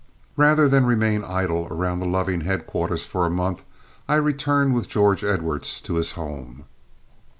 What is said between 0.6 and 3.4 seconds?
than remain idle around the Loving headquarters for a